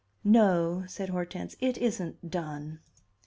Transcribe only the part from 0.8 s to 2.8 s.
said Hortense. "It isn't done."